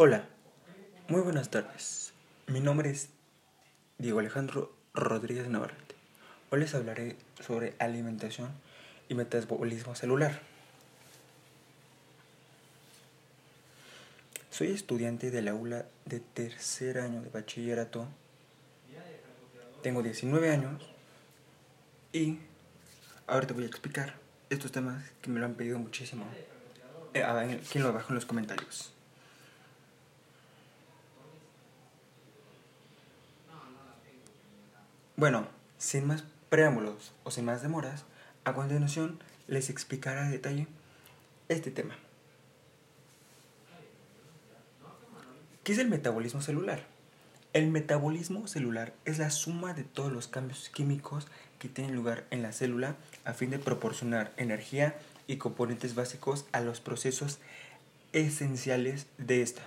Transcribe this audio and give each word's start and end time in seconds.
Hola, 0.00 0.28
muy 1.08 1.22
buenas 1.22 1.50
tardes. 1.50 2.12
Mi 2.46 2.60
nombre 2.60 2.88
es 2.88 3.08
Diego 3.98 4.20
Alejandro 4.20 4.72
Rodríguez 4.94 5.48
Navarrete. 5.48 5.96
Hoy 6.50 6.60
les 6.60 6.72
hablaré 6.76 7.16
sobre 7.40 7.74
alimentación 7.80 8.52
y 9.08 9.14
metabolismo 9.14 9.96
celular. 9.96 10.40
Soy 14.50 14.68
estudiante 14.68 15.32
del 15.32 15.48
aula 15.48 15.86
de 16.04 16.20
tercer 16.20 17.00
año 17.00 17.20
de 17.20 17.30
bachillerato. 17.30 18.06
Tengo 19.82 20.04
19 20.04 20.48
años 20.48 20.88
y 22.12 22.38
ahora 23.26 23.48
te 23.48 23.52
voy 23.52 23.64
a 23.64 23.66
explicar 23.66 24.14
estos 24.48 24.70
temas 24.70 25.02
que 25.20 25.30
me 25.30 25.40
lo 25.40 25.46
han 25.46 25.54
pedido 25.54 25.76
muchísimo. 25.80 26.24
Eh, 27.14 27.60
¿Quién 27.68 27.82
lo 27.82 27.90
abajo 27.90 28.10
en 28.10 28.14
los 28.14 28.26
comentarios? 28.26 28.92
Bueno, 35.18 35.48
sin 35.78 36.06
más 36.06 36.22
preámbulos 36.48 37.12
o 37.24 37.32
sin 37.32 37.44
más 37.44 37.60
demoras, 37.60 38.04
a 38.44 38.54
continuación 38.54 39.18
les 39.48 39.68
explicaré 39.68 40.20
a 40.20 40.30
detalle 40.30 40.68
este 41.48 41.72
tema. 41.72 41.96
¿Qué 45.64 45.72
es 45.72 45.78
el 45.80 45.88
metabolismo 45.88 46.40
celular? 46.40 46.84
El 47.52 47.66
metabolismo 47.66 48.46
celular 48.46 48.94
es 49.06 49.18
la 49.18 49.30
suma 49.30 49.74
de 49.74 49.82
todos 49.82 50.12
los 50.12 50.28
cambios 50.28 50.68
químicos 50.68 51.26
que 51.58 51.68
tienen 51.68 51.96
lugar 51.96 52.24
en 52.30 52.42
la 52.42 52.52
célula 52.52 52.94
a 53.24 53.32
fin 53.32 53.50
de 53.50 53.58
proporcionar 53.58 54.32
energía 54.36 55.00
y 55.26 55.38
componentes 55.38 55.96
básicos 55.96 56.46
a 56.52 56.60
los 56.60 56.78
procesos 56.78 57.40
esenciales 58.12 59.08
de 59.18 59.42
esta. 59.42 59.62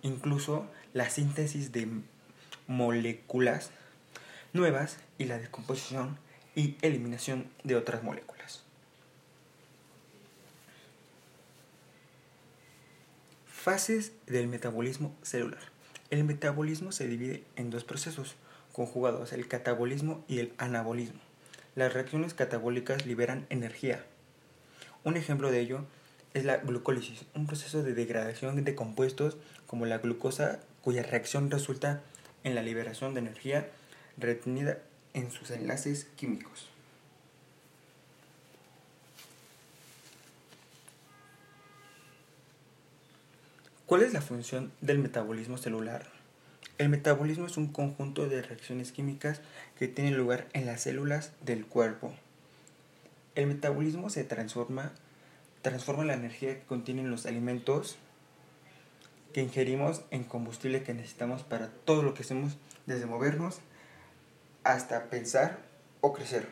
Incluso 0.00 0.64
la 0.94 1.10
síntesis 1.10 1.72
de 1.72 1.88
moléculas 2.68 3.70
nuevas 4.52 4.98
y 5.18 5.24
la 5.24 5.38
descomposición 5.38 6.18
y 6.54 6.76
eliminación 6.82 7.50
de 7.64 7.76
otras 7.76 8.02
moléculas. 8.02 8.62
Fases 13.46 14.12
del 14.26 14.48
metabolismo 14.48 15.14
celular. 15.22 15.60
El 16.10 16.24
metabolismo 16.24 16.92
se 16.92 17.06
divide 17.06 17.44
en 17.56 17.70
dos 17.70 17.84
procesos 17.84 18.34
conjugados, 18.72 19.32
el 19.32 19.46
catabolismo 19.48 20.24
y 20.28 20.40
el 20.40 20.52
anabolismo. 20.58 21.20
Las 21.74 21.94
reacciones 21.94 22.34
catabólicas 22.34 23.06
liberan 23.06 23.46
energía. 23.48 24.04
Un 25.04 25.16
ejemplo 25.16 25.50
de 25.50 25.60
ello 25.60 25.86
es 26.34 26.44
la 26.44 26.58
glucólisis, 26.58 27.24
un 27.34 27.46
proceso 27.46 27.82
de 27.82 27.94
degradación 27.94 28.64
de 28.64 28.74
compuestos 28.74 29.36
como 29.66 29.86
la 29.86 29.98
glucosa 29.98 30.60
cuya 30.82 31.02
reacción 31.02 31.50
resulta 31.50 32.02
en 32.44 32.54
la 32.54 32.62
liberación 32.62 33.14
de 33.14 33.20
energía 33.20 33.70
retenida 34.16 34.78
en 35.14 35.30
sus 35.30 35.50
enlaces 35.50 36.06
químicos. 36.16 36.68
¿Cuál 43.86 44.02
es 44.02 44.14
la 44.14 44.22
función 44.22 44.72
del 44.80 44.98
metabolismo 44.98 45.58
celular? 45.58 46.08
El 46.78 46.88
metabolismo 46.88 47.46
es 47.46 47.58
un 47.58 47.66
conjunto 47.66 48.26
de 48.26 48.40
reacciones 48.40 48.90
químicas 48.90 49.42
que 49.78 49.86
tienen 49.86 50.16
lugar 50.16 50.48
en 50.54 50.64
las 50.64 50.80
células 50.80 51.32
del 51.42 51.66
cuerpo. 51.66 52.14
El 53.34 53.48
metabolismo 53.48 54.08
se 54.08 54.24
transforma, 54.24 54.92
transforma 55.60 56.04
la 56.04 56.14
energía 56.14 56.54
que 56.54 56.64
contienen 56.64 57.10
los 57.10 57.26
alimentos 57.26 57.96
que 59.34 59.42
ingerimos 59.42 60.02
en 60.10 60.24
combustible 60.24 60.82
que 60.82 60.94
necesitamos 60.94 61.42
para 61.42 61.68
todo 61.68 62.02
lo 62.02 62.14
que 62.14 62.22
hacemos, 62.22 62.56
desde 62.86 63.06
movernos 63.06 63.60
hasta 64.64 65.10
pensar 65.10 65.58
o 66.00 66.12
crecer. 66.12 66.48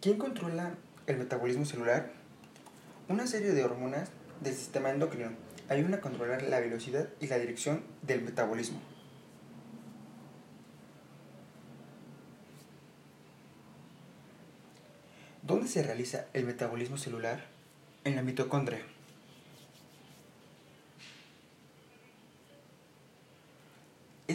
¿Quién 0.00 0.18
controla 0.18 0.74
el 1.06 1.16
metabolismo 1.16 1.64
celular? 1.64 2.12
Una 3.08 3.26
serie 3.26 3.50
de 3.50 3.64
hormonas 3.64 4.10
del 4.40 4.54
sistema 4.54 4.90
endocrino 4.90 5.30
ayudan 5.68 5.94
a 5.94 6.00
controlar 6.00 6.42
la 6.42 6.60
velocidad 6.60 7.08
y 7.20 7.26
la 7.26 7.38
dirección 7.38 7.82
del 8.02 8.22
metabolismo. 8.22 8.80
¿Dónde 15.42 15.68
se 15.68 15.82
realiza 15.82 16.26
el 16.32 16.44
metabolismo 16.44 16.98
celular? 16.98 17.44
En 18.04 18.14
la 18.16 18.22
mitocondria. 18.22 18.80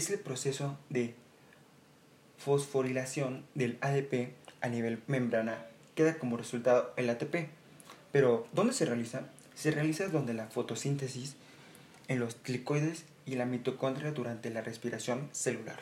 Es 0.02 0.10
el 0.10 0.20
proceso 0.20 0.80
de 0.90 1.14
fosforilación 2.40 3.46
del 3.54 3.78
ADP 3.82 4.34
a 4.60 4.68
nivel 4.68 5.04
membrana. 5.06 5.68
Queda 5.94 6.18
como 6.18 6.38
resultado 6.38 6.92
el 6.98 7.08
ATP. 7.10 7.50
Pero, 8.12 8.48
¿dónde 8.52 8.74
se 8.74 8.86
realiza? 8.86 9.30
Se 9.54 9.70
realiza 9.70 10.08
donde 10.08 10.34
la 10.34 10.48
fotosíntesis 10.48 11.36
en 12.08 12.20
los 12.20 12.36
glicoides 12.44 13.06
y 13.28 13.36
la 13.36 13.46
mitocondria 13.46 14.12
durante 14.12 14.50
la 14.50 14.62
respiración 14.62 15.30
celular. 15.34 15.80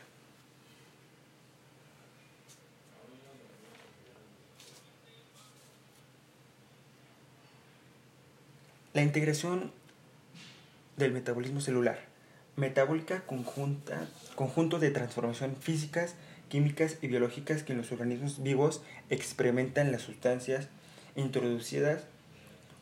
La 8.94 9.02
integración 9.02 9.72
del 10.98 11.14
metabolismo 11.14 11.62
celular 11.62 12.09
metabólica 12.60 13.22
conjunta, 13.26 14.08
conjunto 14.36 14.80
de 14.80 14.92
transformaciones 14.92 15.58
físicas, 15.60 16.16
químicas 16.50 16.98
y 17.02 17.08
biológicas 17.08 17.64
que 17.64 17.74
en 17.74 17.80
los 17.80 17.92
organismos 17.92 18.44
vivos 18.44 18.82
experimentan 19.10 19.92
las 19.92 20.02
sustancias 20.02 20.68
introducidas 21.16 22.04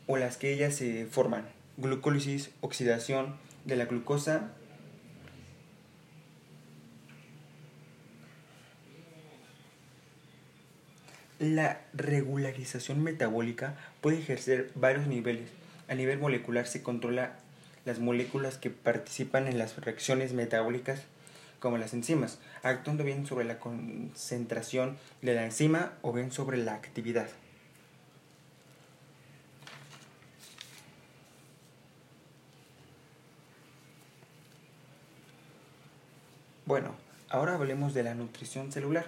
o 0.06 0.16
las 0.16 0.36
que 0.36 0.52
ellas 0.52 0.74
se 0.74 1.06
forman. 1.06 1.46
Glucólisis, 1.76 2.50
oxidación 2.60 3.36
de 3.64 3.76
la 3.76 3.86
glucosa, 3.86 4.50
La 11.38 11.82
regularización 11.92 13.04
metabólica 13.04 13.76
puede 14.00 14.18
ejercer 14.18 14.72
varios 14.74 15.06
niveles. 15.06 15.48
A 15.86 15.94
nivel 15.94 16.18
molecular 16.18 16.66
se 16.66 16.82
controla 16.82 17.38
las 17.88 18.00
moléculas 18.00 18.58
que 18.58 18.68
participan 18.68 19.48
en 19.48 19.56
las 19.56 19.78
reacciones 19.78 20.34
metabólicas 20.34 21.00
como 21.58 21.78
las 21.78 21.94
enzimas, 21.94 22.38
actuando 22.62 23.02
bien 23.02 23.26
sobre 23.26 23.46
la 23.46 23.58
concentración 23.58 24.98
de 25.22 25.34
la 25.34 25.44
enzima 25.44 25.94
o 26.02 26.12
bien 26.12 26.30
sobre 26.30 26.58
la 26.58 26.74
actividad. 26.74 27.28
Bueno, 36.66 36.94
ahora 37.30 37.54
hablemos 37.54 37.94
de 37.94 38.02
la 38.02 38.14
nutrición 38.14 38.70
celular. 38.70 39.06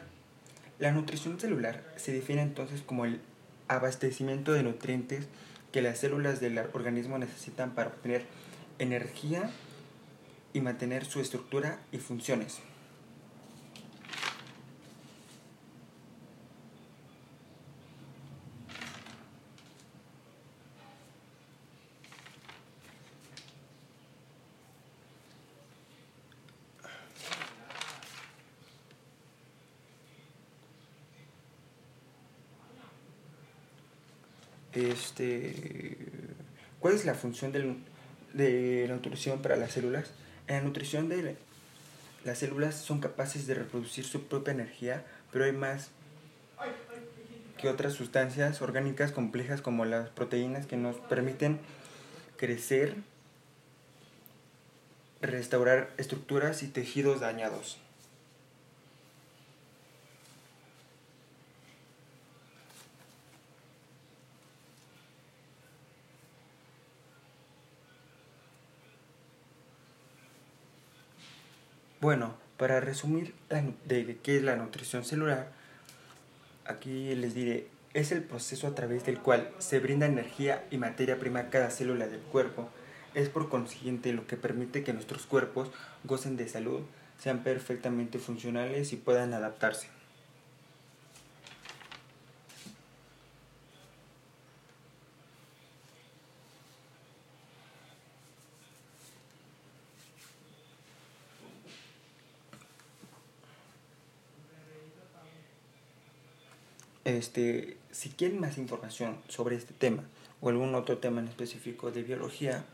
La 0.78 0.90
nutrición 0.90 1.38
celular 1.38 1.84
se 1.96 2.12
define 2.12 2.40
entonces 2.40 2.80
como 2.80 3.04
el 3.04 3.20
abastecimiento 3.68 4.54
de 4.54 4.62
nutrientes 4.62 5.28
que 5.70 5.82
las 5.82 5.98
células 5.98 6.40
del 6.40 6.58
organismo 6.72 7.18
necesitan 7.18 7.74
para 7.74 7.90
obtener 7.90 8.24
energía 8.80 9.50
y 10.52 10.60
mantener 10.60 11.04
su 11.04 11.20
estructura 11.20 11.80
y 11.92 11.98
funciones. 11.98 12.60
Este, 34.72 35.54
¿Cuál 36.78 36.94
es 36.94 37.04
la 37.04 37.14
función 37.14 37.52
del, 37.52 37.76
de 38.32 38.86
nutrición 38.88 39.42
para 39.42 39.56
las 39.56 39.72
células. 39.72 40.10
En 40.46 40.56
la 40.56 40.62
nutrición 40.62 41.08
de 41.08 41.36
las 42.24 42.38
células 42.38 42.74
son 42.74 43.00
capaces 43.00 43.46
de 43.46 43.54
reproducir 43.54 44.04
su 44.04 44.24
propia 44.24 44.52
energía, 44.52 45.04
pero 45.32 45.44
hay 45.44 45.52
más 45.52 45.90
que 47.58 47.68
otras 47.68 47.92
sustancias 47.92 48.62
orgánicas 48.62 49.12
complejas 49.12 49.60
como 49.60 49.84
las 49.84 50.08
proteínas 50.08 50.66
que 50.66 50.76
nos 50.76 50.96
permiten 50.96 51.60
crecer, 52.36 52.96
restaurar 55.20 55.90
estructuras 55.98 56.62
y 56.62 56.68
tejidos 56.68 57.20
dañados. 57.20 57.78
Bueno, 72.00 72.34
para 72.56 72.80
resumir 72.80 73.34
de 73.50 74.18
qué 74.22 74.38
es 74.38 74.42
la 74.42 74.56
nutrición 74.56 75.04
celular, 75.04 75.52
aquí 76.64 77.14
les 77.14 77.34
diré, 77.34 77.66
es 77.92 78.10
el 78.10 78.22
proceso 78.22 78.66
a 78.66 78.74
través 78.74 79.04
del 79.04 79.18
cual 79.18 79.50
se 79.58 79.80
brinda 79.80 80.06
energía 80.06 80.64
y 80.70 80.78
materia 80.78 81.18
prima 81.18 81.40
a 81.40 81.50
cada 81.50 81.68
célula 81.68 82.06
del 82.06 82.20
cuerpo. 82.20 82.70
Es 83.12 83.28
por 83.28 83.50
consiguiente 83.50 84.14
lo 84.14 84.26
que 84.26 84.38
permite 84.38 84.82
que 84.82 84.94
nuestros 84.94 85.26
cuerpos 85.26 85.70
gocen 86.04 86.38
de 86.38 86.48
salud, 86.48 86.80
sean 87.18 87.42
perfectamente 87.42 88.18
funcionales 88.18 88.94
y 88.94 88.96
puedan 88.96 89.34
adaptarse. 89.34 89.88
Este, 107.10 107.76
si 107.90 108.10
quieren 108.10 108.38
más 108.38 108.56
información 108.56 109.18
sobre 109.26 109.56
este 109.56 109.74
tema 109.74 110.04
o 110.40 110.48
algún 110.48 110.76
otro 110.76 110.98
tema 110.98 111.20
en 111.20 111.26
específico 111.26 111.90
de 111.90 112.04
biología 112.04 112.64